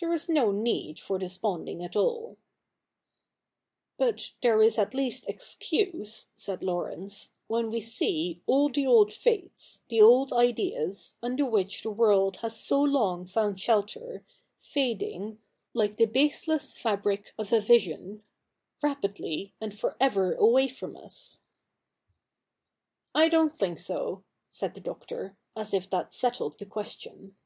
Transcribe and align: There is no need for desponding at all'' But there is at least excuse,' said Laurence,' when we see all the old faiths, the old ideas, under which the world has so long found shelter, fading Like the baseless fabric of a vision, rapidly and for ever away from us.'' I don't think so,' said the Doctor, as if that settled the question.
There 0.00 0.10
is 0.14 0.26
no 0.30 0.52
need 0.52 0.98
for 0.98 1.18
desponding 1.18 1.84
at 1.84 1.96
all'' 1.96 2.38
But 3.98 4.32
there 4.40 4.62
is 4.62 4.78
at 4.78 4.94
least 4.94 5.26
excuse,' 5.28 6.30
said 6.34 6.62
Laurence,' 6.62 7.34
when 7.46 7.70
we 7.70 7.82
see 7.82 8.40
all 8.46 8.70
the 8.70 8.86
old 8.86 9.12
faiths, 9.12 9.82
the 9.90 10.00
old 10.00 10.32
ideas, 10.32 11.16
under 11.22 11.44
which 11.44 11.82
the 11.82 11.90
world 11.90 12.38
has 12.38 12.58
so 12.58 12.80
long 12.82 13.26
found 13.26 13.60
shelter, 13.60 14.24
fading 14.58 15.40
Like 15.74 15.98
the 15.98 16.06
baseless 16.06 16.72
fabric 16.72 17.34
of 17.38 17.52
a 17.52 17.60
vision, 17.60 18.22
rapidly 18.82 19.52
and 19.60 19.78
for 19.78 19.94
ever 20.00 20.32
away 20.36 20.68
from 20.68 20.96
us.'' 20.96 21.42
I 23.14 23.28
don't 23.28 23.58
think 23.58 23.78
so,' 23.78 24.24
said 24.50 24.72
the 24.72 24.80
Doctor, 24.80 25.36
as 25.54 25.74
if 25.74 25.90
that 25.90 26.14
settled 26.14 26.58
the 26.58 26.64
question. 26.64 27.36